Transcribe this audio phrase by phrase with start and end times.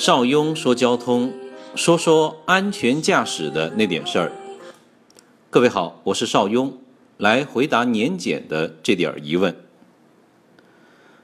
[0.00, 1.34] 邵雍说交通，
[1.74, 4.32] 说说安全驾驶的那点事儿。
[5.50, 6.78] 各位好，我是邵雍，
[7.18, 9.54] 来回答年检的这点疑问。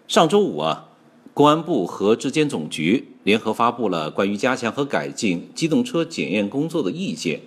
[0.06, 0.90] 上周五啊，
[1.32, 7.40] 公安部和质监总局联合发布了关于加强和改进机动车检验工作的意见，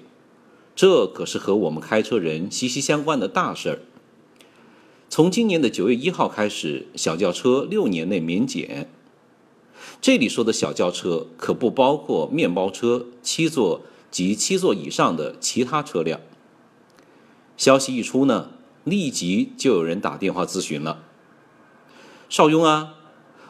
[0.76, 3.80] 这可是和我们开车人息息相关的大事儿。
[5.08, 8.90] 从今年的九月一号开始，小轿车六年内免检。
[10.02, 16.22] 这里说的小轿车可不包括面包车、七座及七座以上的其他车辆。
[17.58, 18.52] 消息一出呢，
[18.86, 21.04] 立即就有人打电话咨询了。
[22.30, 22.94] 邵雍啊，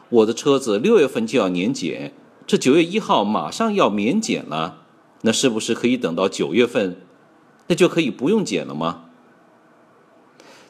[0.09, 2.13] 我的车子六月份就要年检，
[2.47, 4.81] 这九月一号马上要免检了，
[5.21, 6.99] 那是不是可以等到九月份，
[7.67, 9.05] 那就可以不用检了吗？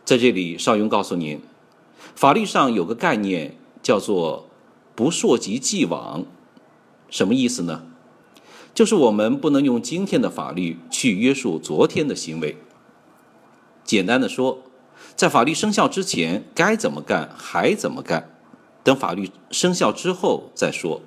[0.04, 1.40] 在这里，邵雍告诉您，
[2.14, 4.49] 法律上有个概念叫做。
[5.00, 6.26] 不溯及既往，
[7.10, 7.84] 什么意思呢？
[8.74, 12.58] 就是我们不能用今天的法律去约束昨天的行为。
[13.86, 14.62] 简单的说，
[15.16, 18.30] 在法律生效之前该怎么干还怎么干，
[18.84, 21.00] 等法律生效之后再说。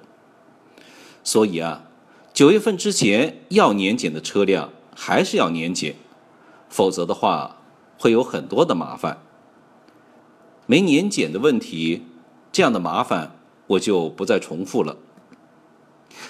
[1.22, 1.84] 所以啊，
[2.32, 5.96] 九月份之前要年检的车辆还是要年检，
[6.70, 7.58] 否则的话
[7.98, 9.18] 会有很多的麻烦。
[10.64, 12.04] 没年检的问题，
[12.50, 13.36] 这样的麻烦。
[13.72, 14.96] 我就不再重复了。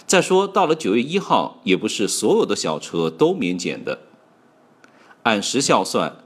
[0.07, 4.01] 再说，到了九月一号，也不是所有的小车都免检的。
[5.23, 6.17] 按时效算，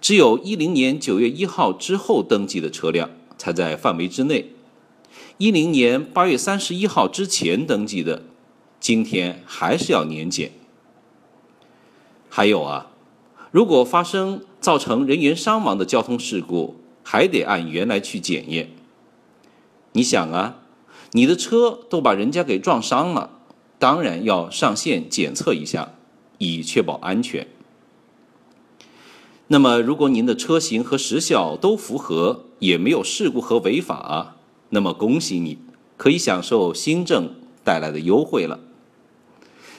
[0.00, 4.52] 只有一零年九月一号之后登记的车辆才在范围之内。
[5.38, 8.22] 一零年八月三十一号之前登记的，
[8.80, 10.52] 今天还是要年检。
[12.28, 12.90] 还有啊，
[13.50, 18.70] 如果发生造成人员伤亡的交通事故，还得按原来去检验。
[19.92, 20.62] 你想啊，
[21.12, 23.30] 你的车都把人家给撞伤了，
[23.78, 25.94] 当然要上线检测一下，
[26.38, 27.46] 以确保安全。
[29.48, 34.36] 那么，如果您的车型和时效都符合，也没有事故和违法，
[34.70, 35.58] 那么恭喜你，
[35.96, 38.58] 可以享受新政带来的优惠了。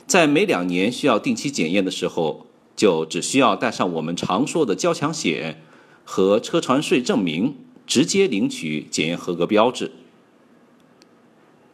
[0.06, 2.46] 在每两年需要定期检验的时候，
[2.78, 5.62] 就只需要带上我们常说的交强险
[6.06, 9.92] 和车船税证明，直接领取检验合格标志。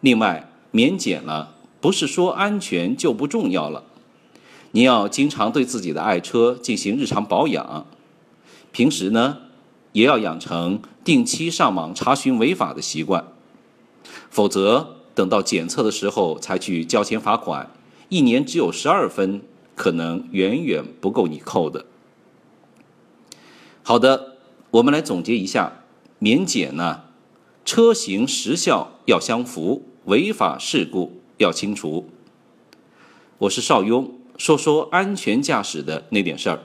[0.03, 3.86] 另外，免检了，不是说安全就不重要了。
[4.72, 7.86] 你要经常对自己的爱车进行日常保养，
[8.74, 9.38] 平时呢，
[9.94, 13.25] 也要养成定期上网查询违法的习惯。
[14.30, 17.72] 否则，等到检测的时候才去交钱罚款，
[18.09, 19.42] 一年只有十二分，
[19.74, 21.86] 可能远远不够你扣的。
[23.84, 24.36] 好的，
[24.72, 25.86] 我们来总结一下，
[26.19, 27.03] 免检呢，
[27.63, 29.84] 车型时效要相符。
[30.06, 32.09] 违法事故要清除。
[33.38, 36.59] 我是邵雍，说说安全驾驶的那点事儿。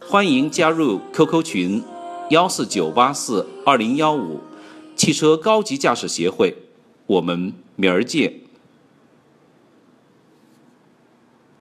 [0.00, 1.82] 欢迎加入 QQ 群
[2.28, 4.40] 幺四九八四二零幺五
[4.94, 6.54] 汽车高级驾驶协会，
[7.06, 8.34] 我们明儿见。